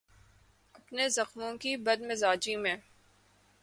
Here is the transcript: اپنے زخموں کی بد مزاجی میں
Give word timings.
اپنے 0.73 1.09
زخموں 1.09 1.53
کی 1.57 1.75
بد 1.77 2.01
مزاجی 2.01 2.55
میں 2.55 2.75